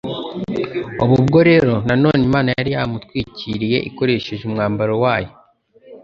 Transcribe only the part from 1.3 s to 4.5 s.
rero noneho Imana yari yamutwikiriye ikoresheje